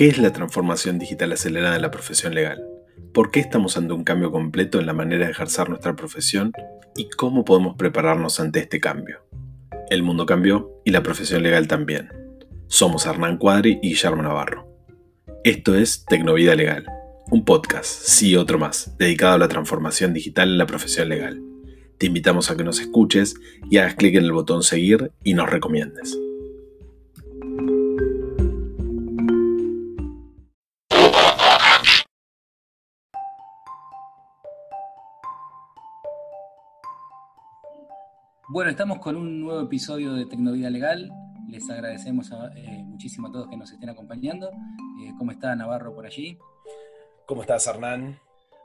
[0.00, 2.64] ¿Qué es la transformación digital acelerada en la profesión legal?
[3.12, 6.52] ¿Por qué estamos ante un cambio completo en la manera de ejercer nuestra profesión?
[6.96, 9.26] ¿Y cómo podemos prepararnos ante este cambio?
[9.90, 12.08] El mundo cambió y la profesión legal también.
[12.66, 14.66] Somos Hernán Cuadri y Guillermo Navarro.
[15.44, 16.86] Esto es Tecnovida Legal,
[17.30, 21.42] un podcast, sí otro más, dedicado a la transformación digital en la profesión legal.
[21.98, 23.34] Te invitamos a que nos escuches
[23.70, 26.16] y hagas clic en el botón seguir y nos recomiendes.
[38.52, 41.08] Bueno, estamos con un nuevo episodio de Tecnovida Legal.
[41.48, 44.48] Les agradecemos eh, muchísimo a todos que nos estén acompañando.
[44.48, 46.36] Eh, ¿Cómo está Navarro por allí?
[47.26, 48.18] ¿Cómo estás, Hernán?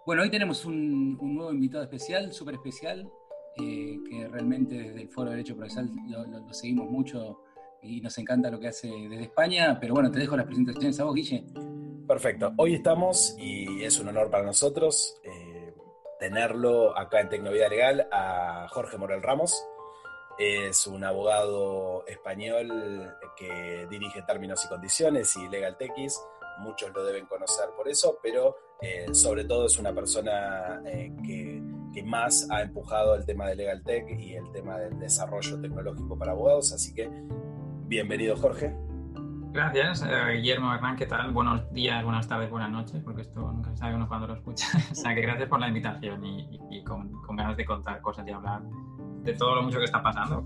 [0.03, 3.07] Bueno, hoy tenemos un, nuevo invitado especial, súper especial,
[3.57, 7.43] eh, que realmente desde el Foro de Derecho Procesal lo, seguimos mucho
[7.83, 9.77] y nos encanta lo que hace desde España.
[9.79, 11.45] Pero bueno, te dejo las presentaciones a vos, Guille.
[12.07, 12.53] Perfecto.
[12.57, 15.21] Hoy estamos y es un honor para nosotros
[16.17, 19.63] tenerlo acá en Tecnovida Legal a Jorge Morel Ramos.
[20.37, 26.21] Es un abogado español que dirige Términos y Condiciones y Legal TX.
[26.59, 31.63] Muchos lo deben conocer por eso, pero eh, sobre todo es una persona eh, que,
[31.93, 36.17] que, más ha empujado el tema de Legal Tech y el tema del desarrollo tecnológico
[36.17, 36.73] para abogados.
[36.73, 37.09] Así que,
[37.87, 38.75] bienvenido, Jorge.
[39.53, 41.31] Gracias, eh, Guillermo Hernán, ¿qué tal?
[41.31, 44.67] Buenos días, buenas tardes, buenas noches, porque esto nunca se sabe uno cuando lo escucha.
[44.91, 48.31] o sea que gracias por la invitación y, con, con, ganas de contar cosas y
[48.31, 48.61] hablar
[49.25, 50.45] de todo lo mucho que está pasando.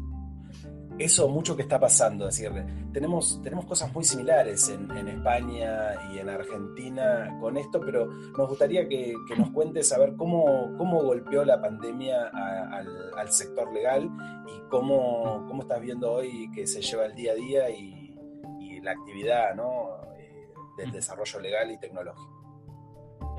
[0.98, 2.52] Eso mucho que está pasando, es decir,
[2.92, 8.50] tenemos, tenemos cosas muy similares en, en España y en Argentina con esto, pero nos
[8.50, 13.72] gustaría que, que nos cuentes a ver cómo, cómo golpeó la pandemia al, al, sector
[13.72, 14.10] legal
[14.46, 18.14] y cómo, cómo estás viendo hoy que se lleva el día a día y,
[18.60, 20.02] y la actividad ¿no?
[20.18, 22.39] Eh, del desarrollo legal y tecnológico.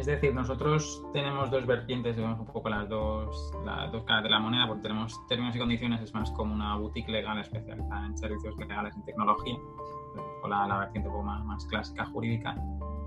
[0.01, 4.31] Es decir, nosotros tenemos dos vertientes, digamos, un poco las dos, las dos caras de
[4.31, 8.17] la moneda, porque tenemos términos y condiciones, es más como una boutique legal especializada en
[8.17, 9.59] servicios legales y tecnología,
[10.43, 12.57] o la, la vertiente un poco más, más, clásica jurídica.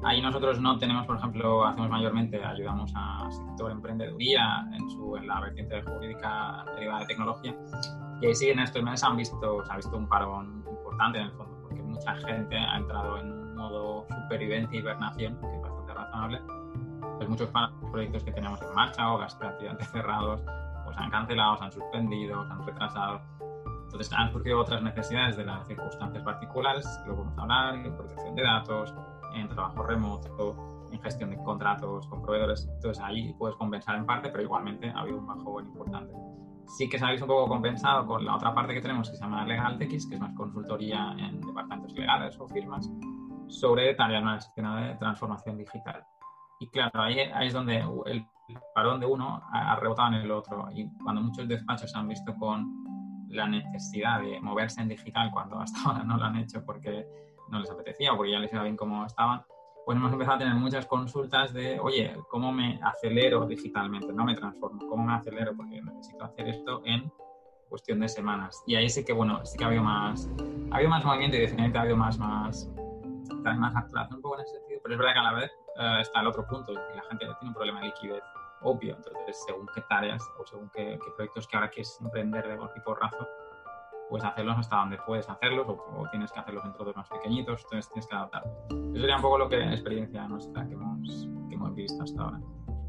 [0.04, 5.28] Ahí nosotros no tenemos, por ejemplo, hacemos mayormente, ayudamos a sector emprendeduría en, su, en
[5.28, 7.56] la vertiente jurídica derivada de tecnología.
[8.22, 11.26] Y ahí sí, en estos meses han visto, se ha visto un parón importante en
[11.26, 15.62] el fondo, porque mucha gente ha entrado en un modo supervivencia y hibernación, que es
[15.64, 16.63] bastante razonable
[17.26, 17.50] pues muchos
[17.92, 20.42] proyectos que teníamos en marcha o prácticamente cerrados,
[20.84, 23.22] pues han cancelado, se han suspendido, se han retrasado.
[23.86, 28.36] Entonces han surgido otras necesidades de las circunstancias particulares, que lo podemos hablar, en protección
[28.36, 28.94] de datos,
[29.36, 32.68] en trabajo remoto, en gestión de contratos con proveedores.
[32.74, 36.14] Entonces ahí puedes compensar en parte, pero igualmente ha habido un bajón importante.
[36.68, 39.46] Sí que visto un poco compensado con la otra parte que tenemos que se llama
[39.46, 42.90] LegalTX, que es más consultoría en departamentos legales o firmas
[43.48, 46.04] sobre tareas más de transformación digital.
[46.64, 48.26] Y claro, ahí, es donde el
[48.74, 50.70] parón de uno ha rebotado en el otro.
[50.74, 52.66] Y cuando muchos despachos han visto con
[53.28, 57.06] la necesidad de moverse en digital cuando hasta ahora no lo han hecho porque
[57.50, 59.44] no les apetecía o porque ya les iba bien como estaban,
[59.86, 64.14] pues hemos empezado a tener muchas consultas de, oye, ¿cómo me acelero digitalmente?
[64.14, 65.54] No me transformo, ¿cómo me acelero?
[65.58, 67.12] Porque necesito hacer esto en
[67.68, 68.64] cuestión de semanas.
[68.66, 70.30] Y ahí sí que, bueno, sí que ha habido más,
[70.72, 72.72] ha más movimiento y definitivamente ha habido más, más,
[73.44, 76.00] más aclaración un poco en ese sentido, pero es verdad que a la vez uh,
[76.02, 78.24] está el otro punto, que la gente tiene un problema de liquidez
[78.64, 82.56] obvio, entonces según qué tareas o según qué, qué proyectos que ahora quieres emprender de
[82.56, 83.28] golpe y porrazo,
[84.10, 87.64] pues hacerlos hasta donde puedes hacerlos o, o, tienes que hacerlos en trozos más pequeñitos,
[87.64, 88.44] entonces tienes que adaptar.
[88.70, 92.40] Eso sería un poco lo que experiencia nuestra que hemos, que hemos visto hasta ahora.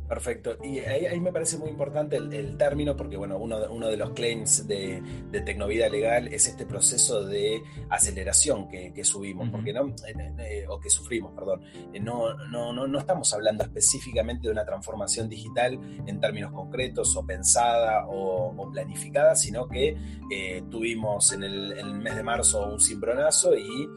[0.09, 0.59] Perfecto.
[0.63, 3.97] Y ahí, ahí, me parece muy importante el, el término, porque bueno, uno, uno, de
[3.97, 9.49] los claims de, de, Tecnovida Legal es este proceso de aceleración que, que subimos, uh
[9.49, 9.53] -huh.
[9.53, 11.63] porque no, eh, eh, o que sufrimos, perdón.
[11.95, 17.17] Eh, no, no, no, no, estamos hablando específicamente de una transformación digital en términos concretos,
[17.17, 19.97] o pensada o, o planificada, sino que
[20.31, 23.89] eh, tuvimos en el, en el, mes de marzo un cimbronazo y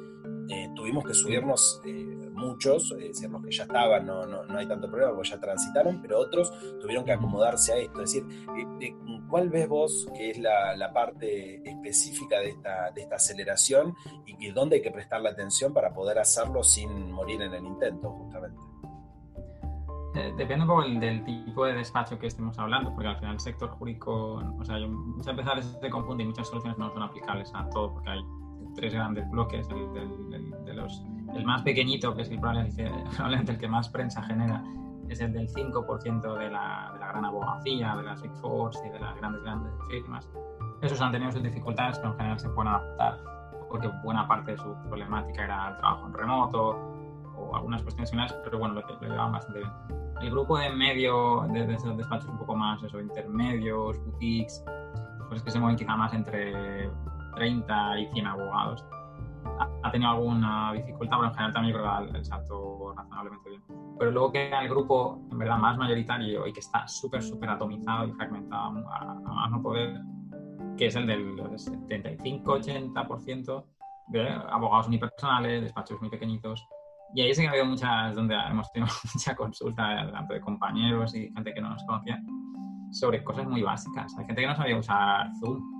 [0.75, 1.81] tuvimos que subirnos
[2.37, 5.39] muchos, es decir, los que ya estaban, no, no, no, hay tanto problema porque ya
[5.39, 8.01] transitaron, pero otros tuvieron que acomodarse a esto.
[8.01, 8.45] Es decir,
[8.81, 8.95] eh,
[9.29, 13.95] ¿cuál ves vos que es la, la parte específica de esta, de esta aceleración
[14.25, 17.65] y que dónde hay que prestar la atención para poder hacerlo sin morir en el
[17.65, 18.59] intento, justamente?
[20.15, 23.33] Eh, depende un poco del, del, tipo de despacho que estemos hablando, porque al final
[23.33, 27.51] el sector jurídico, o sea, muchas veces se confunde y muchas soluciones no son aplicables
[27.53, 28.21] a todo, porque hay
[28.77, 31.03] tres grandes bloques, el, el, el, de los,
[31.35, 34.63] el más pequeñito, que es el probablemente, el que más prensa genera,
[35.09, 38.89] es el del 5% de la, de la gran abogacía, de las Big Four y
[38.89, 40.29] de las grandes, grandes firmas.
[40.81, 43.19] Esos han tenido sus dificultades, pero en general se pueden adaptar,
[43.67, 46.77] porque buena parte de su problemática era el trabajo en remoto,
[47.35, 49.71] o algunas cuestiones finales, pero bueno, lo, lo llevaban bastante bien.
[50.21, 54.63] El grupo de medio, de, de esos despachos un poco más, eso, intermedios, boutiques,
[55.29, 56.89] pues que se mueven quizá más entre
[57.37, 58.85] 30 y 100 abogados.
[59.83, 63.63] Ha, tenido alguna dificultad, pero en general también creo que el salto razonablemente bien.
[63.97, 68.07] Pero luego queda el grupo, en verdad, más mayoritario y que está súper, súper atomizado
[68.07, 70.01] y fragmentado a, a más no poder,
[70.77, 73.65] que es el del 75-80%
[74.09, 76.67] de abogados unipersonales, despachos muy pequeñitos.
[77.15, 81.15] Y ahí sí que ha habido muchas, donde hemos tenido mucha consulta tanto de compañeros
[81.15, 82.21] y gente que no nos conocía
[82.91, 84.13] sobre cosas muy básicas.
[84.17, 85.76] Hay gente que no sabía usar Zoom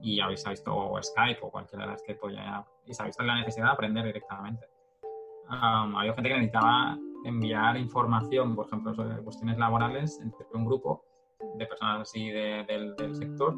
[0.00, 3.36] y habéis visto Skype o cualquiera de las que podía y se ha visto la
[3.36, 4.66] necesidad de aprender directamente.
[5.50, 11.04] Um, había gente que necesitaba enviar información, por ejemplo, sobre cuestiones laborales entre un grupo
[11.56, 13.54] de personas así de, del, del, sector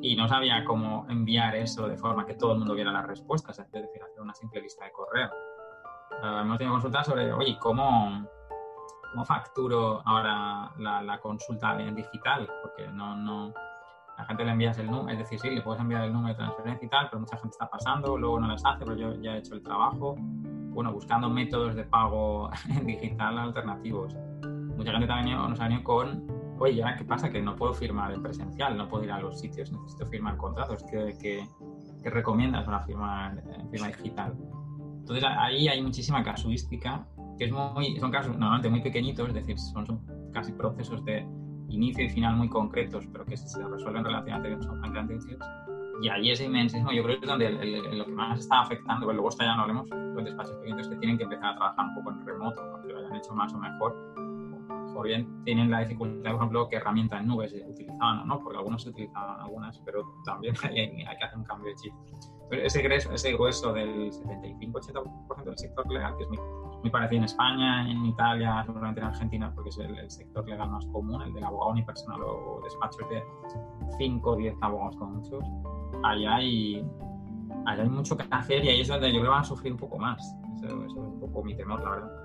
[0.00, 3.58] y no sabía cómo enviar eso de forma que todo el mundo viera las respuestas,
[3.58, 5.30] es decir, hacer una simple lista de correo.
[6.22, 8.26] Uh, hemos tenido consultas sobre, oye, ¿cómo,
[9.10, 12.48] cómo facturo ahora la, la, consulta digital?
[12.62, 13.52] Porque no, no,
[14.16, 16.38] la gente le envías el número, es decir, sí, le puedes enviar el número de
[16.38, 19.34] transferencia y tal, pero mucha gente está pasando, luego no las hace, pero yo ya
[19.34, 20.16] he hecho el trabajo.
[20.18, 22.50] Bueno, buscando métodos de pago
[22.84, 24.16] digital alternativos.
[24.76, 26.26] Mucha gente también nos ha venido con,
[26.58, 27.30] oye, ¿ya qué pasa?
[27.30, 30.84] Que no puedo firmar en presencial, no puedo ir a los sitios, necesito firmar contratos.
[30.90, 31.46] ¿Qué, qué,
[32.02, 34.34] qué recomiendas para firmar en firma digital?
[35.00, 37.06] Entonces ahí hay muchísima casuística,
[37.38, 40.00] que es muy, son casos normalmente muy pequeñitos, es decir, son, son
[40.32, 41.26] casi procesos de
[41.74, 45.38] inicio y final muy concretos, pero que se resuelven relativamente bien, son útiles.
[46.02, 48.62] Y ahí es inmensísimo, yo creo que es donde el, el, lo que más está
[48.62, 51.56] afectando, pero luego está ya no hablemos, los despachos pequeños que tienen que empezar a
[51.56, 54.14] trabajar un poco en remoto, porque lo hayan hecho más o mejor,
[54.96, 58.58] o bien tienen la dificultad, por ejemplo, qué herramienta en nubes utilizaban o no, porque
[58.58, 61.92] algunos se utilizaban algunas, pero también hay, hay que hacer un cambio de chip.
[62.62, 66.38] Ese grueso, ese grueso del 75-80% del sector legal, que es muy,
[66.82, 70.70] muy, parecido en España, en Italia, seguramente en Argentina, porque es el, el, sector legal
[70.70, 73.22] más común, el del abogado unipersonal o despachos de
[73.98, 75.44] 5 o 10 abogados con muchos,
[76.04, 76.86] ahí hay,
[77.66, 79.72] ahí hay mucho que hacer y ahí es donde yo creo que van a sufrir
[79.72, 80.36] un poco más.
[80.56, 82.23] Eso, eso es un poco mi temor, la verdad.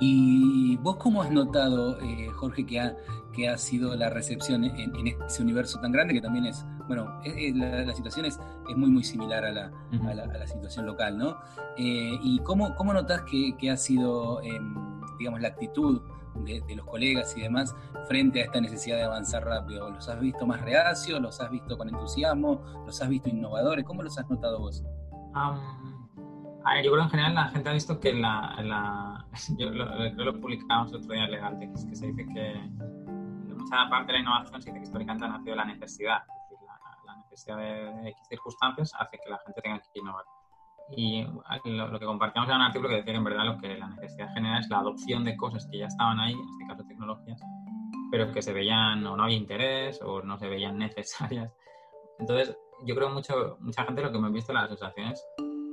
[0.00, 2.96] ¿Y vos cómo has notado, eh, Jorge, que ha,
[3.32, 7.20] que ha sido la recepción en, en, ese universo tan grande que también es, bueno,
[7.22, 10.10] es, es, la, la, situación es, es, muy, muy similar a la, uh -huh.
[10.10, 11.36] a la, a la situación local, ¿no?
[11.76, 14.58] Eh, ¿Y cómo, cómo notas que, que, ha sido, eh,
[15.18, 16.00] digamos, la actitud
[16.46, 17.74] de, de, los colegas y demás
[18.08, 19.90] frente a esta necesidad de avanzar rápido?
[19.90, 21.20] ¿Los has visto más reacios?
[21.20, 22.62] ¿Los has visto con entusiasmo?
[22.86, 23.84] ¿Los has visto innovadores?
[23.84, 24.82] ¿Cómo los has notado vos?
[25.32, 25.89] Um
[26.82, 29.26] yo creo en general la gente ha visto que la, la
[29.58, 32.54] yo lo, lo, lo publicamos otro día en Legaltex, que se dice que
[33.54, 36.66] mucha parte de la innovación se dice que históricamente ha nacido la necesidad, es decir,
[36.66, 40.24] la, la necesidad de, X circunstancias hace que la gente tenga que innovar.
[40.96, 41.22] Y
[41.64, 43.88] lo, lo, que compartíamos era un artículo que decía que en verdad lo que la
[43.88, 47.40] necesidad genera es la adopción de cosas que ya estaban ahí, en este caso tecnologías,
[48.10, 51.52] pero que se veían o no había interés o no se veían necesarias.
[52.18, 55.24] Entonces, yo creo mucho, mucha gente lo que me ha visto en las asociaciones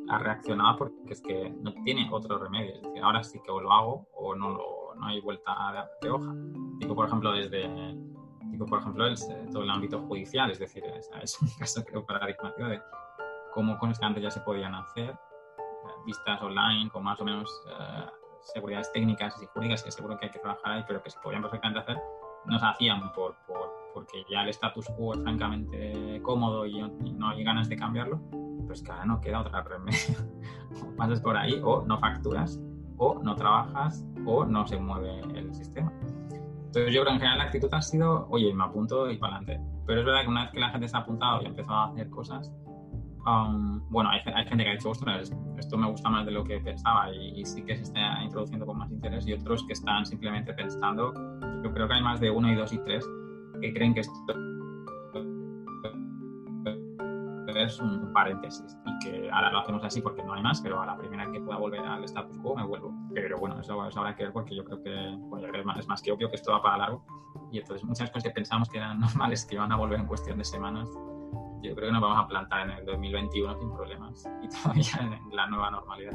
[0.09, 2.75] ha reaccionado porque es que no tiene otro remedio.
[2.75, 6.09] Es decir, ahora sí que o lo hago o no, lo, no hay vuelta de,
[6.09, 6.33] hoja.
[6.79, 7.67] Digo, por ejemplo, desde
[8.51, 9.15] digo, por ejemplo, el,
[9.51, 12.81] todo el ámbito judicial, es decir, es, es un caso creo paradigmático de
[13.53, 15.17] cómo con que antes ya se podían hacer
[16.05, 18.09] vistas online con más o menos uh,
[18.41, 21.41] seguridades técnicas y jurídicas que seguro que hay que trabajar ahí, pero que se podían
[21.41, 21.97] perfectamente hacer,
[22.45, 27.11] no se hacían por, por, porque ya el status quo es francamente cómodo y, y
[27.13, 28.21] no hay ganas de cambiarlo
[28.67, 29.99] pues ahora no queda otra remedio.
[30.83, 32.59] o pasas por ahí, o no facturas,
[32.97, 35.91] o no trabajas, o no se mueve el sistema.
[36.67, 39.37] Entonces yo creo que en general la actitud ha sido, oye, me apunto y para
[39.37, 39.65] adelante.
[39.85, 41.75] Pero es verdad que una vez que la gente se ha apuntado y ha empezado
[41.75, 42.51] a hacer cosas,
[43.25, 46.43] um, bueno, hay, hay, gente que ha dicho, ostras, esto me gusta más de lo
[46.43, 49.73] que pensaba y, y, sí que se está introduciendo con más interés y otros que
[49.73, 51.13] están simplemente pensando,
[51.63, 53.05] yo creo que hay más de uno y dos y tres
[53.61, 54.13] que creen que esto
[57.59, 60.85] es un paréntesis y que ahora lo hacemos así porque no hay más, pero a
[60.85, 62.93] la primera que pueda volver al status quo me vuelvo.
[63.13, 65.87] Pero bueno, eso, eso habrá que ver porque yo creo que bueno, es, más, es,
[65.87, 67.03] más, que obvio que esto va para largo
[67.51, 70.37] y entonces muchas cosas que pensamos que eran normales que iban a volver en cuestión
[70.37, 70.89] de semanas,
[71.61, 75.35] yo creo que nos vamos a plantar en el 2021 sin problemas y todavía en
[75.35, 76.13] la nueva normalidad.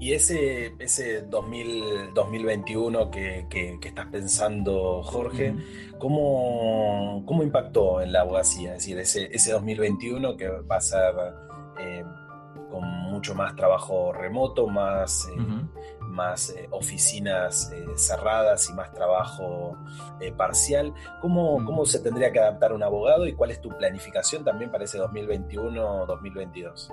[0.00, 5.56] Y ese, ese 2000, 2021 que, que, que, estás pensando, Jorge,
[5.98, 8.76] ¿cómo, ¿cómo, impactó en la abogacía?
[8.76, 11.14] Es decir, ese, ese 2021 que va a ser
[11.80, 12.04] eh,
[12.70, 15.68] con mucho más trabajo remoto, más, eh, uh -huh.
[16.00, 19.76] más eh, oficinas cerradas y más trabajo
[20.36, 20.94] parcial.
[21.20, 21.64] ¿Cómo, uh -huh.
[21.64, 24.98] ¿Cómo se tendría que adaptar un abogado y cuál es tu planificación también para ese
[25.00, 26.88] 2021-2022?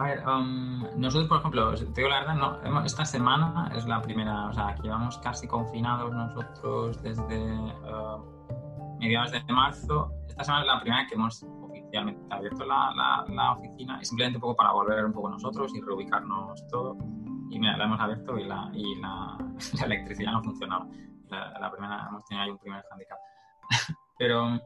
[0.00, 4.00] A ver, um, nosotros, por ejemplo, te digo la verdad, no, esta semana es la
[4.00, 10.10] primera, o sea, aquí vamos casi confinados nosotros desde uh, mediados de marzo.
[10.26, 14.40] Esta semana es la primera que hemos oficialmente abierto la, la, oficina y simplemente un
[14.40, 16.96] poco para volver un poco nosotros y reubicarnos todo.
[17.50, 19.36] Y mira, la hemos abierto y la, y la,
[19.80, 20.86] la electricidad no funcionaba.
[21.28, 23.18] La, primera, hemos tenido ahí un primer handicap.
[24.18, 24.58] Pero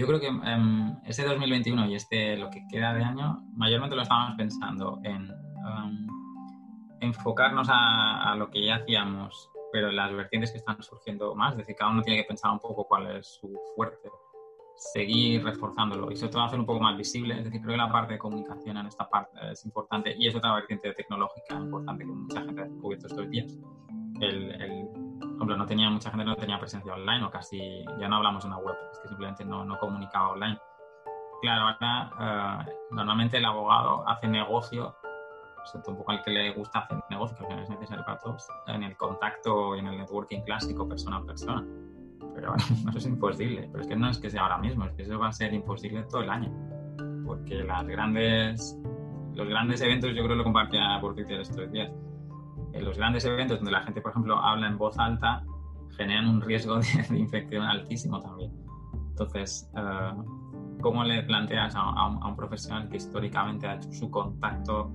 [0.00, 4.02] yo creo que um, este 2021 y este lo que queda de año, mayormente lo
[4.02, 6.06] estábamos pensando en em,
[7.00, 11.58] enfocarnos a, a, lo que ya hacíamos, pero las vertientes que están surgiendo más, es
[11.58, 14.10] decir, cada uno tiene que pensar un poco cuál es su fuerte,
[14.74, 17.92] seguir reforzándolo y sobre todo hacer un poco más visible, es decir, creo que la
[17.92, 22.10] parte de comunicación en esta parte es importante y es otra vertiente tecnológica importante que
[22.10, 23.58] mucha gente ha descubierto estos días.
[24.20, 25.09] El, el
[25.40, 28.48] ejemplo, no tenía, mucha gente no tenía presencia online o casi, ya no hablamos de
[28.48, 30.58] una web, es que simplemente no, no comunicaba online.
[31.40, 34.94] Claro, ahora eh, normalmente el abogado hace negocio,
[35.74, 38.96] un poco al que le gusta hacer negocio, que es necesario para todos, en el
[38.96, 41.64] contacto y en el networking clásico persona a persona.
[42.34, 43.68] Pero bueno, eso es imposible.
[43.72, 45.54] Pero es que no es que sea ahora mismo, es que eso va a ser
[45.54, 46.50] imposible todo el año.
[47.24, 48.78] Porque las grandes,
[49.34, 51.90] los grandes eventos, yo creo lo compartía por Twitter estos días,
[52.72, 55.44] en los grandes eventos donde la gente, por ejemplo, habla en voz alta,
[55.96, 56.78] generan un riesgo
[57.10, 58.52] de, infección altísimo también.
[59.10, 60.12] Entonces, eh,
[60.80, 64.90] ¿cómo le planteas a, un, profesional que históricamente ha hecho su contacto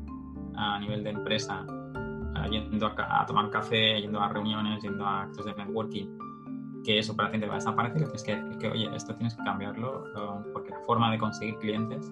[0.55, 5.45] a nivel de empresa, eh, yendo a, tomar café, yendo a reuniones, yendo a actos
[5.45, 6.17] de networking,
[6.83, 8.09] que eso para la gente va a desaparecer?
[8.13, 12.11] Es que, que, oye, esto tienes que cambiarlo eh, porque la forma de conseguir clientes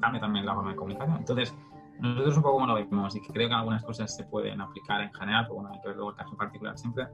[0.00, 1.16] cambia también la forma de comunicación.
[1.18, 1.56] Entonces,
[2.00, 5.00] nosotros un poco como lo vemos y que creo que algunas cosas se pueden aplicar
[5.00, 7.06] en general, pero bueno, hay que ver luego el caso particular siempre,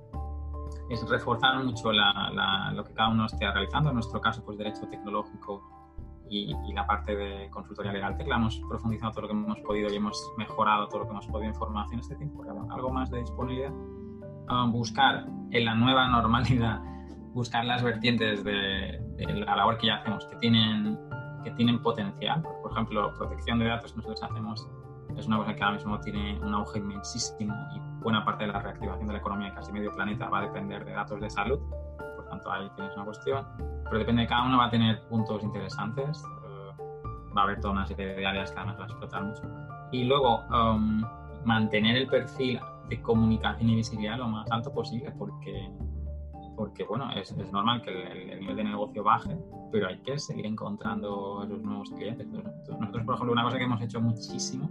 [0.88, 3.90] es reforzar mucho lo que cada uno esté realizando.
[3.90, 5.62] En nuestro caso, pues derecho tecnológico
[6.28, 8.36] y, la parte de consultoría legal tecla.
[8.36, 11.48] Hemos profundizado todo lo que hemos podido y hemos mejorado todo lo que hemos podido
[11.48, 12.44] en formación este tiempo.
[12.70, 13.72] Algo más de disponibilidad.
[14.50, 16.80] Um, buscar en la nueva normalidad,
[17.32, 20.98] buscar las vertientes de, de la labor que ya hacemos, que tienen
[21.42, 22.42] que tienen potencial.
[22.62, 24.68] Por ejemplo, protección de datos nosotros hacemos
[25.16, 28.60] es una cosa que ahora mismo tiene un auge inmensísimo y buena parte de la
[28.60, 31.58] reactivación de la economía de casi medio planeta va a depender de datos de salud.
[32.16, 33.46] Por tanto, ahí tienes una cuestión.
[33.84, 36.24] Pero depende de cada uno, va a tener puntos interesantes.
[36.44, 36.82] Eh,
[37.36, 39.42] va a haber toda una serie de áreas que además va a explotar mucho.
[39.92, 41.02] Y luego, um,
[41.44, 45.70] mantener el perfil de comunicación y visibilidad lo más alto posible, porque
[46.56, 49.36] porque bueno, es, es normal que el, nivel de negocio baje,
[49.70, 52.26] pero hay que seguir encontrando esos nuevos clientes.
[52.28, 54.68] Nosotros, por ejemplo, una cosa que hemos hecho muchísimo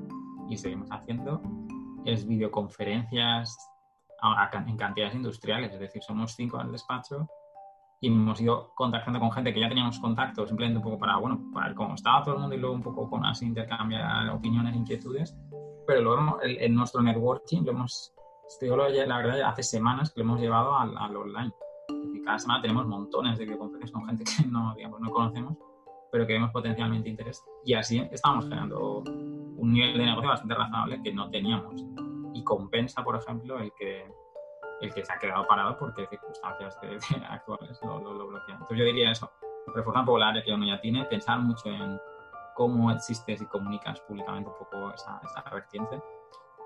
[0.50, 1.42] y seguimos haciendo
[2.06, 3.58] es videoconferencias
[4.68, 7.28] en cantidades industriales, es decir, somos cinco al despacho
[8.00, 11.42] y hemos ido contactando con gente que ya teníamos contacto, simplemente un poco para, bueno,
[11.54, 14.76] para ver cómo estaba todo el mundo y luego un poco con así intercambiar opiniones,
[14.76, 15.36] inquietudes,
[15.88, 18.14] pero luego en nuestro networking lo hemos,
[18.62, 21.52] la verdad, hace semanas que lo hemos llevado al, al online
[22.24, 25.58] cada semana tenemos montones de videoconferencias con gente que no, digamos, no conocemos,
[26.12, 27.44] pero que vemos potencialmente interés.
[27.66, 31.86] Y así estamos generando un nivel de negocio bastante razonable que no teníamos.
[32.34, 34.06] Y compensa, por ejemplo, el que,
[34.82, 36.78] el que se ha quedado parado porque circunstancias
[37.30, 38.60] actuales lo, lo, bloquean.
[38.62, 39.32] Entonces yo diría eso,
[39.74, 42.00] reforzar un poco la área que uno ya tiene, pensar mucho en
[42.56, 46.01] cómo existes y comunicas públicamente un poco esa, esa vertiente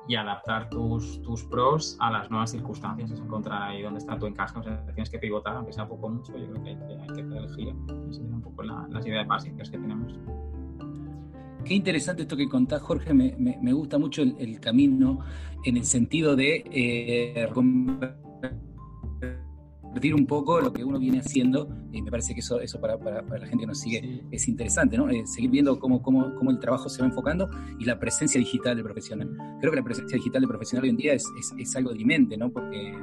[0.07, 4.27] y adaptar tus, tus pros a las nuevas circunstancias, es encontrar ahí dónde está tu
[4.27, 6.83] encaje, o sea, tienes que pivotar, aunque sea poco mucho, yo creo que hay que,
[6.83, 7.75] hay que hacer el giro.
[8.09, 10.13] Esas son un poco las ideas básicas que tenemos.
[11.63, 15.21] Qué interesante esto que contás, Jorge, me, me, me gusta mucho el, el, camino
[15.63, 17.47] en el sentido de eh,
[20.13, 23.21] un poco lo que uno viene haciendo, y me parece que eso, eso para, para,
[23.21, 25.09] la gente que nos sigue es interesante, ¿no?
[25.09, 27.49] Eh, seguir viendo cómo, cómo, cómo, el trabajo se va enfocando
[27.79, 29.29] y la presencia digital del profesional.
[29.59, 32.37] Creo que la presencia digital del profesional hoy en día es, es, es algo dirimente,
[32.37, 32.51] ¿no?
[32.51, 32.93] Porque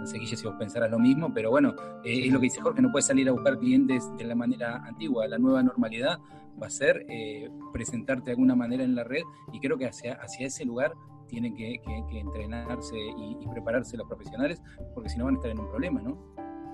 [0.00, 2.60] no sé, Guille, si vos pensarás lo mismo, pero bueno, eh, es lo que dice
[2.60, 6.18] Jorge, no puedes salir a buscar clientes de la manera antigua, la nueva normalidad
[6.60, 10.14] va a ser eh, presentarte de alguna manera en la red y creo que hacia,
[10.14, 10.92] hacia ese lugar
[11.28, 11.80] tienen que,
[12.10, 14.60] que, entrenarse y, y, prepararse los profesionales,
[14.94, 16.29] porque si no van a estar en un problema, ¿no?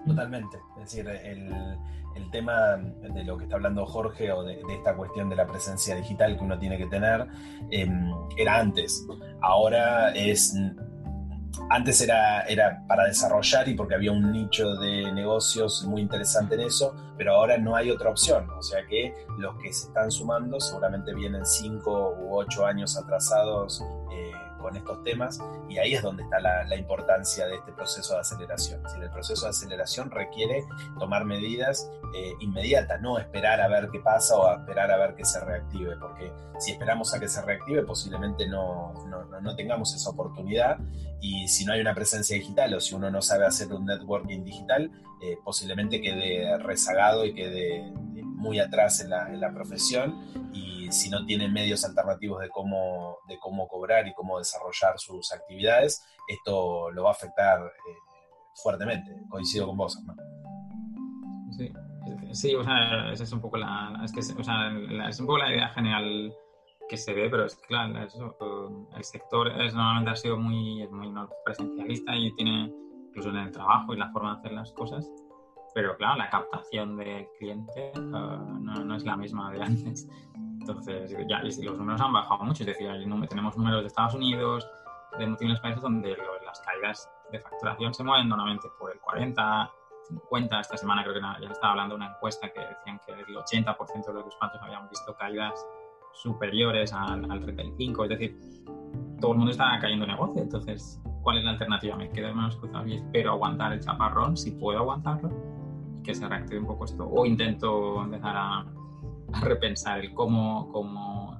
[0.06, 0.58] Totalmente.
[0.76, 1.52] Es decir, el,
[2.14, 5.96] el, tema de lo que está hablando Jorge o de, esta cuestión de la presencia
[5.96, 7.26] digital que uno tiene que tener
[7.70, 9.06] em, era antes.
[9.42, 10.54] Ahora es.
[11.70, 16.60] Antes era, era para desarrollar y porque había un nicho de negocios muy interesante en
[16.60, 18.48] eso, pero ahora no hay otra opción.
[18.50, 23.82] O sea que los que se están sumando seguramente vienen cinco u ocho años atrasados.
[24.12, 24.32] Eh,
[24.66, 28.82] con estos temas y ahí es donde está la, importancia de este proceso de aceleración.
[28.88, 30.64] Si el proceso de aceleración requiere
[30.98, 35.14] tomar medidas eh, inmediatas, no esperar a ver qué pasa o a esperar a ver
[35.14, 39.94] que se reactive, porque si esperamos a que se reactive posiblemente no, no, no tengamos
[39.94, 40.78] esa oportunidad
[41.20, 44.42] y si no hay una presencia digital o si uno no sabe hacer un networking
[44.42, 44.90] digital,
[45.22, 50.14] eh, posiblemente quede rezagado y quede muy atrás en la, en la, profesión
[50.52, 55.32] y si no tiene medios alternativos de cómo, de cómo cobrar y cómo desarrollar sus
[55.32, 57.94] actividades, esto lo va a afectar eh,
[58.62, 59.14] fuertemente.
[59.28, 59.98] Coincido con vos,
[61.56, 61.72] Sí,
[62.32, 64.70] sí o sea, esa es un poco la, es que, o sea,
[65.08, 66.34] es un poco la idea general
[66.88, 68.36] que se ve, pero es claro, eso,
[68.96, 71.12] el sector es, normalmente ha sido muy, muy
[71.44, 72.72] presencialista y tiene
[73.08, 75.10] incluso en el trabajo y la forma de hacer las cosas.
[75.74, 80.08] Pero claro, la captación de cliente eh, no, no, es la misma de antes.
[80.68, 82.64] Entonces, ya, los números han bajado mucho.
[82.64, 82.88] Es decir,
[83.28, 84.68] tenemos números de Estados Unidos,
[85.18, 89.70] de múltiples países donde las caídas de facturación se mueven normalmente por el 40,
[90.08, 90.60] 50.
[90.60, 94.06] Esta semana creo que ya estaba hablando de una encuesta que decían que el 80%
[94.06, 95.66] de los despachos habían visto caídas
[96.12, 98.04] superiores al, al 35.
[98.04, 98.36] Es decir,
[99.20, 100.42] todo el mundo está cayendo en negocio.
[100.42, 101.96] Entonces, ¿cuál es la alternativa?
[101.96, 105.30] ¿Me quedo de manos cruzadas y espero aguantar el chaparrón, si puedo aguantarlo,
[106.02, 107.08] que se reactive un poco esto?
[107.08, 108.66] ¿O intento empezar a,
[109.42, 111.38] repensar el cómo, cómo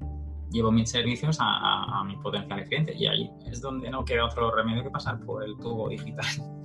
[0.50, 2.94] llevo mis servicios a, mi potencial cliente?
[2.94, 6.26] Y ahí es donde no queda otro remedio que pasar por el tubo digital.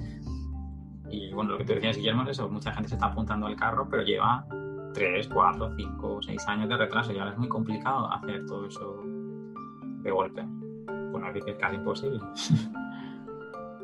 [1.13, 3.57] Y bueno, lo que te decías, Guillermo, es eso, mucha gente se está apuntando al
[3.57, 4.45] carro, pero lleva
[4.93, 9.03] 3, 4, 5, 6 años de retraso y ahora es muy complicado hacer todo eso
[10.03, 10.41] de golpe.
[11.11, 12.21] Bueno, es casi imposible.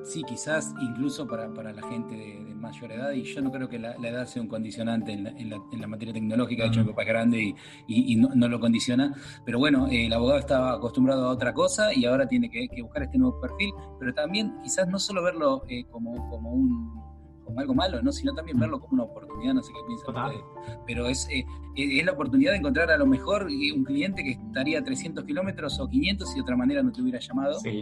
[0.07, 3.77] Sí, quizás incluso para, para la gente de, mayor edad, y yo no creo que
[3.77, 7.01] la, edad sea un condicionante en la, en la, materia tecnológica, de hecho mi papá
[7.01, 7.55] es grande y,
[7.87, 9.13] y, no, no, lo condiciona,
[9.45, 13.03] pero bueno, eh, el abogado estaba acostumbrado a otra cosa y ahora tiene que, buscar
[13.03, 17.07] este nuevo perfil, pero también quizás no solo verlo eh, como, como un
[17.43, 18.11] como algo malo, ¿no?
[18.11, 20.43] sino también verlo como una oportunidad, no sé qué piensan ustedes.
[20.85, 21.45] Pero es, eh,
[21.77, 25.79] es la oportunidad de encontrar a lo mejor un cliente que estaría a 300 kilómetros
[25.79, 27.57] o 500 si de otra manera no te hubiera llamado.
[27.61, 27.81] Sí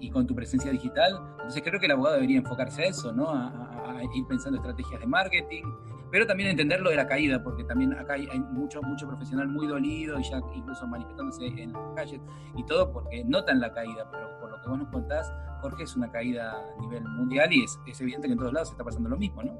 [0.00, 1.20] y con tu presencia digital.
[1.32, 3.30] Entonces creo que el abogado debería enfocarse a eso, ¿no?
[3.30, 3.72] A,
[4.14, 5.64] ir pensando estrategias de marketing,
[6.10, 9.66] pero también entender lo de la caída, porque también acá hay, mucho, mucho profesional muy
[9.66, 12.20] dolido y ya incluso manifestándose en las calles
[12.54, 15.96] y todo porque notan la caída, pero por lo que vos nos contás, Jorge, es
[15.96, 19.08] una caída a nivel mundial y es, es evidente que en todos lados está pasando
[19.08, 19.58] lo mismo, ¿no?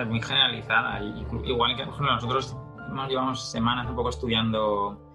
[0.00, 2.56] Es muy generalizada, igual que nosotros
[3.08, 5.11] llevamos semanas un poco estudiando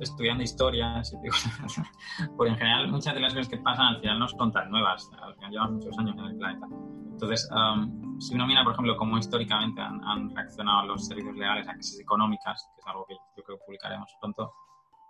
[0.00, 1.12] estudiando historias,
[2.36, 5.10] porque en general muchas de las cosas que pasan al final no son tan nuevas,
[5.22, 6.66] al final llevamos muchos años en el planeta.
[7.12, 11.74] Entonces, um, si uno mira, por ejemplo, cómo históricamente han, reaccionado los servicios legales a
[11.74, 14.52] crisis económicas, que es algo que yo creo que publicaremos pronto,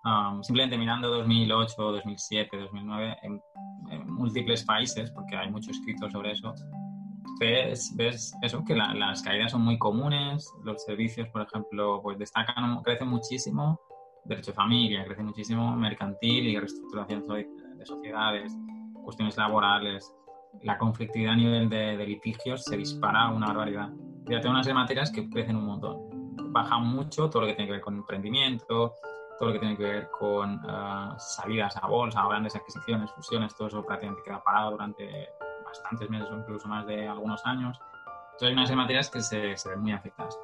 [0.04, 3.40] um, simplemente mirando 2008, 2007, 2009 en,
[4.06, 6.54] múltiples países, porque hay mucho escrito sobre eso,
[7.40, 12.80] ves, ves eso, que las caídas son muy comunes, los servicios, por ejemplo, pues destacan,
[12.82, 13.80] crecen muchísimo,
[14.24, 18.56] derecho de familia, crece muchísimo, mercantil y reestructuración de sociedades,
[19.04, 20.14] cuestiones laborales,
[20.62, 23.90] la conflictividad a nivel de, litigios se dispara una barbaridad.
[24.26, 26.52] Fíjate, unas de materias que crecen un montón.
[26.52, 28.94] Baja mucho todo lo que tiene que ver con emprendimiento,
[29.38, 33.68] todo lo que tiene que ver con eh, salidas a bolsa, grandes adquisiciones, fusiones, todo
[33.68, 35.28] eso prácticamente queda parado durante
[35.64, 37.80] bastantes meses o incluso más de algunos años.
[38.32, 40.38] Entonces hay unas de materias que se, se ven muy afectadas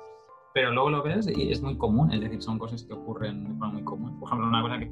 [0.54, 3.50] pero luego lo ves y es muy común, es decir, son cosas que ocurren de
[3.50, 4.18] forma muy común.
[4.18, 4.90] Por ejemplo, una cosa que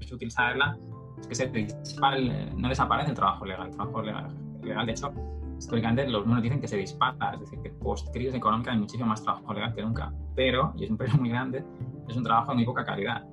[0.00, 0.78] es útil saberla
[1.20, 2.18] es que se dispara
[2.56, 3.68] no desaparece el trabajo legal.
[3.68, 5.12] El trabajo legal, legal, de hecho,
[5.58, 9.22] históricamente los números dicen que se dispara, es decir, que post-crisis económica hay muchísimo más
[9.22, 11.64] trabajo legal que nunca, pero, y es un periodo muy grande,
[12.08, 13.24] es un trabajo de muy poca calidad,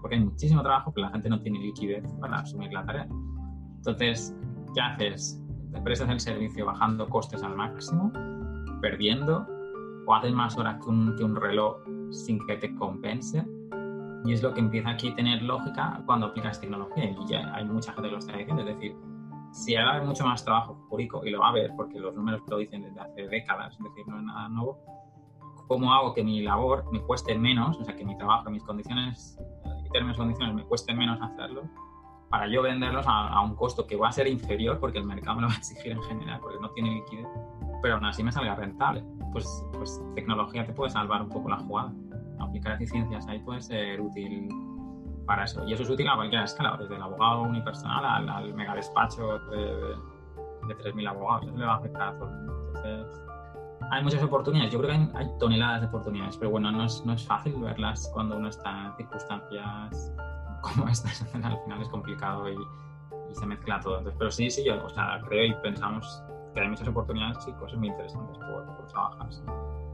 [0.00, 3.08] porque hay muchísimo trabajo que la gente no tiene liquidez para asumir la tarea.
[3.76, 4.36] Entonces,
[4.74, 5.42] ¿qué haces?
[5.72, 8.12] Te prestas el servicio bajando costes al máximo,
[8.80, 9.46] perdiendo
[10.14, 11.76] haces más horas que un, que un reloj
[12.10, 13.44] sin que te compense.
[14.24, 17.04] Y es lo que empieza aquí a tener lógica cuando aplicas tecnología.
[17.04, 18.62] Y ya hay mucha gente que lo está diciendo.
[18.62, 18.94] Es decir,
[19.52, 22.42] si ahora hay mucho más trabajo jurídico, y lo va a haber porque los números
[22.48, 24.78] lo dicen desde hace décadas, es decir, no es nada nuevo,
[25.66, 29.38] ¿cómo hago que mi labor me cueste menos, o sea, que mi trabajo, mis condiciones,
[29.84, 31.62] y términos y condiciones me cueste menos hacerlo,
[32.28, 35.36] para yo venderlos a, a, un costo que va a ser inferior porque el mercado
[35.36, 37.26] me lo va a exigir en general, porque no tiene liquidez,
[37.82, 39.04] pero aún así me salga rentable.
[39.32, 41.92] Pues, pues tecnología te puede salvar un poco la jugada.
[42.38, 44.48] Aplicar eficiencias ahí puede ser útil
[45.26, 45.66] para eso.
[45.66, 49.38] Y eso es útil a cualquier escala, desde el abogado unipersonal al, al mega despacho
[49.50, 49.96] de,
[50.66, 51.46] de, 3.000 abogados.
[51.46, 53.22] Eso le va a afectar a todo Entonces,
[53.90, 54.72] hay muchas oportunidades.
[54.72, 57.54] Yo creo que hay, hay, toneladas de oportunidades, pero bueno, no es, no es fácil
[57.60, 60.12] verlas cuando uno está en circunstancias
[60.60, 62.56] como esta, al final es complicado y,
[63.32, 63.98] se mezcla todo.
[63.98, 66.20] Entonces, pero sí, sí, yo o sea, creo y pensamos
[66.54, 69.28] que hay muchas oportunidades y cosas muy interesantes por, trabajar.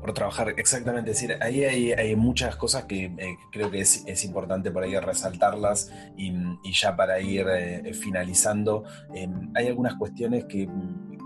[0.00, 1.10] Por trabajar, exactamente.
[1.10, 4.98] Es decir, ahí hay, hay muchas cosas que eh, creo que es, importante por ahí
[4.98, 6.32] resaltarlas y,
[6.64, 10.68] y ya para ir eh, finalizando, em, hay algunas cuestiones que,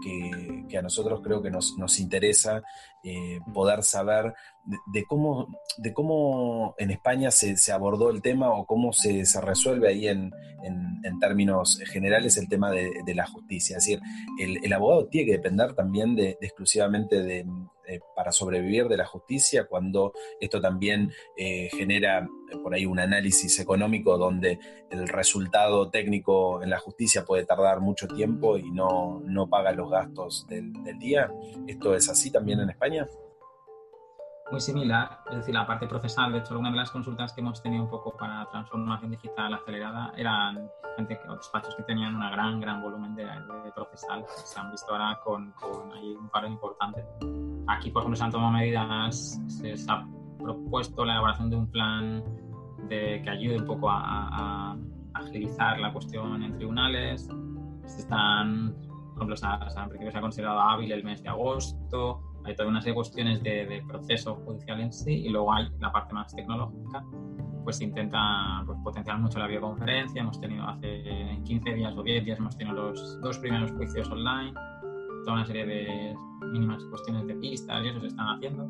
[0.03, 2.62] que, que, a nosotros creo que nos, nos interesa
[3.03, 8.66] eh, poder saber de, cómo, de cómo en España se, se abordó el tema o
[8.66, 13.77] cómo se, se resuelve ahí en, en, términos generales el tema de, de la justicia.
[13.77, 14.01] Es decir,
[14.38, 17.44] el, el, abogado tiene que depender también de, exclusivamente de,
[18.14, 22.20] para sobrevivir de la justicia, cuando esto también eh, genera
[22.51, 24.59] eh, por ahí un análisis económico donde
[24.90, 29.90] el resultado técnico en la justicia puede tardar mucho tiempo y no, no paga los
[29.90, 31.31] gastos del, del día.
[31.66, 33.07] ¿Esto es así también en España?
[34.50, 36.32] Muy similar, es decir, la parte procesal.
[36.32, 40.12] De hecho, una de las consultas que hemos tenido un poco para transformación digital acelerada
[40.16, 44.24] eran gente que, despachos que tenían una gran, gran volumen de, de procesal.
[44.28, 47.04] Se han visto ahora con, con ahí un paro importante.
[47.68, 50.06] Aquí, por ejemplo, se han tomado medidas, se, se ha
[50.38, 52.24] propuesto la elaboración de un plan
[52.88, 54.76] de, que ayude un poco a, a, a
[55.14, 57.28] agilizar la cuestión en tribunales.
[57.86, 61.28] Se están, por ejemplo, se ha, se ha, se ha considerado hábil el mes de
[61.28, 65.53] agosto hay toda una serie de cuestiones de, de, proceso judicial en sí y luego
[65.53, 67.05] hay la parte más tecnológica,
[67.64, 70.22] pues se intenta pues, potenciar mucho la videoconferencia.
[70.22, 74.53] Hemos tenido hace 15 días o 10 días, hemos tenido los dos primeros juicios online,
[75.24, 76.16] toda una serie de
[76.53, 78.64] mínimas cuestiones de pistas y eso se están haciendo.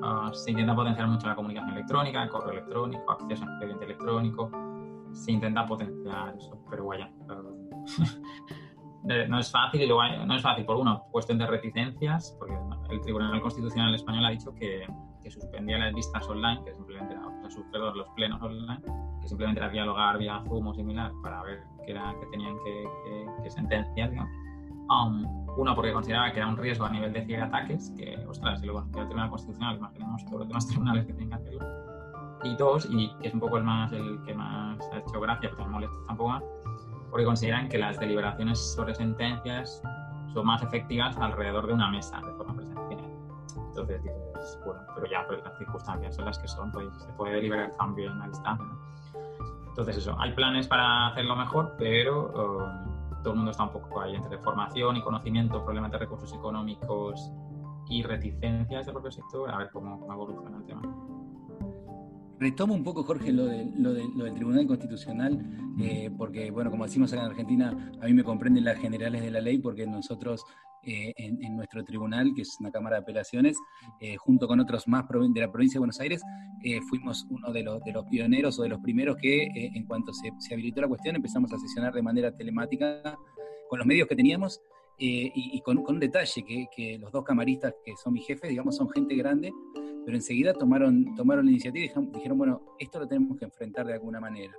[0.00, 4.50] Uh, se intenta potenciar mucho la comunicación electrónica, el correo electrónico, acceso al expediente electrónico.
[5.12, 7.10] Se intenta potenciar eso, pero vaya.
[7.28, 7.68] Uh,
[9.28, 12.54] no es fácil y luego hay, no es fácil por uno, cuestión de reticencias, porque
[12.90, 14.86] el Tribunal Constitucional Español ha dicho que,
[15.22, 18.80] que suspendía las vistas online, que simplemente era, o sea, los plenos online,
[19.20, 22.84] que simplemente era dialogar vía Zoom o similar para ver qué, era, qué tenían que,
[23.04, 24.10] que, que sentenciar.
[24.90, 28.66] Um, uno, porque consideraba que era un riesgo a nivel de ciberataques, que, ostras, si
[28.66, 31.66] lo considera el Tribunal Constitucional, imaginemos todos los demás tribunales que tienen que hacerlo.
[32.44, 35.50] Y dos, y que es un poco el, más, el que más ha hecho gracia,
[35.50, 36.40] pero me molesta tampoco,
[37.10, 39.82] porque consideran que las deliberaciones sobre sentencias
[40.32, 43.04] son más efectivas alrededor de una mesa de forma presencial.
[43.56, 47.34] Entonces dices, bueno, pero ya pero las circunstancias son las que son, pues se puede
[47.34, 48.66] deliberar también a distancia.
[49.68, 54.00] Entonces eso, hay planes para hacerlo mejor, pero um, todo el mundo está un poco
[54.00, 57.30] ahí entre formación y conocimiento, problemas de recursos económicos
[57.88, 60.82] y reticencias del propio sector, a ver cómo, cómo evoluciona el tema.
[62.38, 65.38] Retomo un poco, Jorge, lo, de, lo, de, lo del Tribunal Constitucional,
[65.80, 69.30] eh, porque, bueno, como decimos acá en Argentina, a mí me comprenden las generales de
[69.30, 70.44] la ley, porque nosotros
[70.84, 73.58] eh, en, en, nuestro tribunal, que es una Cámara de Apelaciones,
[74.00, 76.22] eh, junto con otros más de la provincia de Buenos Aires,
[76.62, 80.12] eh, fuimos uno de los, de los, pioneros o de los primeros que, en cuanto
[80.14, 83.18] se, se, habilitó la cuestión, empezamos a sesionar de manera telemática
[83.68, 84.60] con los medios que teníamos.
[84.96, 88.48] y, y con, con, un detalle, que, que los dos camaristas que son mis jefes,
[88.48, 89.52] digamos, son gente grande,
[90.08, 93.84] pero enseguida tomaron, tomaron la iniciativa y dijeron, dijeron, bueno, esto lo tenemos que enfrentar
[93.84, 94.54] de alguna manera.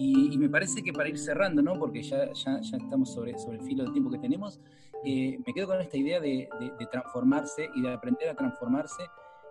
[0.00, 1.78] Y, y me parece que para ir cerrando, ¿no?
[1.78, 4.58] porque ya, ya, ya estamos sobre, sobre, el filo del tiempo que tenemos,
[5.04, 9.04] eh, me quedo con esta idea de, de, de, transformarse y de aprender a transformarse.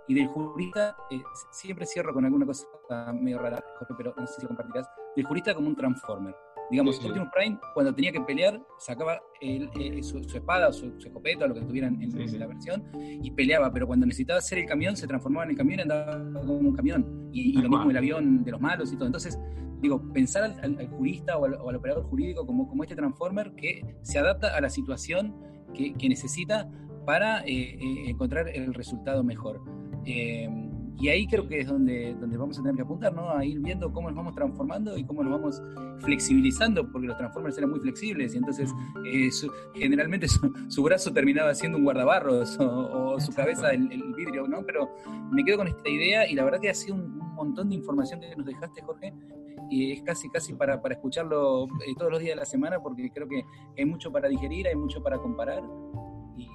[0.09, 1.21] Y del jurista, eh,
[1.53, 2.67] siempre cierro con alguna cosa
[3.13, 6.35] medio rara, Jorge, pero no sé si lo compartirás, del jurista como un transformer.
[6.69, 7.07] Digamos, sí, sí.
[7.07, 11.45] Optimus Prime, cuando tenía que pelear, sacaba el, su, su, espada o su, su, escopeta
[11.45, 14.65] o lo que tuvieran en, sí, la versión y peleaba, pero cuando necesitaba hacer el
[14.65, 17.29] camión, se transformaba en el camión y andaba como un camión.
[17.31, 19.07] Y, y lo mismo el avión de los malos y todo.
[19.07, 19.39] Entonces,
[19.81, 22.95] digo, pensar al, al, al jurista o al, o al, operador jurídico como, como este
[22.95, 25.35] transformer que se adapta a la situación
[25.73, 26.69] que, que necesita
[27.05, 29.61] para eh, eh, encontrar el resultado mejor.
[30.05, 30.47] Eh,
[30.99, 33.29] y ahí creo que es donde, donde vamos a tener que apuntar, ¿no?
[33.29, 35.61] A ir viendo cómo nos vamos transformando y cómo nos vamos
[35.99, 38.73] flexibilizando, porque los Transformers eran muy flexibles y entonces
[39.05, 43.89] eh, su, generalmente su, su, brazo terminaba siendo un guardabarros o, o su cabeza el,
[43.91, 44.65] el, vidrio, ¿no?
[44.65, 44.89] Pero
[45.31, 47.75] me quedo con esta idea y la verdad que ha sido un, un montón de
[47.75, 49.13] información que nos dejaste, Jorge,
[49.69, 53.09] y es casi, casi para, para escucharlo eh, todos los días de la semana, porque
[53.11, 53.45] creo que
[53.77, 55.63] hay mucho para digerir, hay mucho para comparar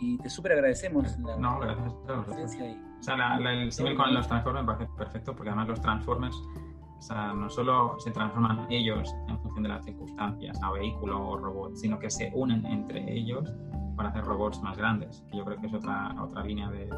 [0.01, 1.95] y te súper agradecemos la, no, gracias,
[2.27, 2.83] presencia ahí.
[2.99, 5.81] O sea, la, la, el símil con los Transformers me parece perfecto, porque además los
[5.81, 6.37] Transformers
[7.05, 11.37] o sea, no solo se transforman ellos en función de las circunstancias, a vehículo o
[11.37, 13.53] robot, sino que se unen entre ellos
[13.95, 16.89] para hacer robots más grandes, que yo creo que es otra, otra línea de,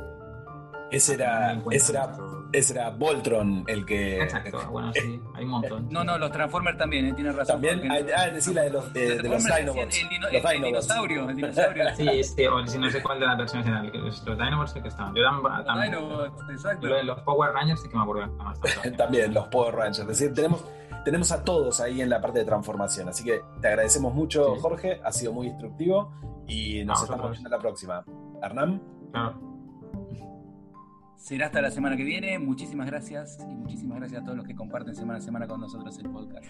[0.90, 2.16] ese era, ese era,
[2.52, 4.22] ese era Voltron el que.
[4.22, 5.88] Exacto, bueno, sí, hay un montón.
[5.90, 7.60] No, no, los Transformers también, eh, tiene razón.
[7.60, 10.02] También, hay, ah, decir la de los, de, de los Dinobots.
[10.02, 11.84] El, dino, los el, dinosaurio, el dinosaurio.
[11.96, 14.88] sí, sí, o si no sé cuál de las versiones eran, los Dinobots sé que
[14.88, 15.14] estaban.
[15.14, 16.86] Yo eran, los Dinobots, exacto.
[17.02, 18.36] Los Power Rangers sí que me acuerdo.
[18.96, 20.00] también, los Power Rangers.
[20.00, 20.64] Es decir, tenemos
[21.06, 23.08] tenemos a todos ahí en la parte de transformación.
[23.08, 26.12] Así que te agradecemos mucho, Jorge, ha sido muy instructivo
[26.48, 28.04] y nos estamos viendo la próxima.
[28.42, 28.82] Hernán.
[31.26, 32.38] Será hasta la semana que viene.
[32.38, 35.98] Muchísimas gracias y muchísimas gracias a todos los que comparten semana a semana con nosotros
[35.98, 36.46] el podcast.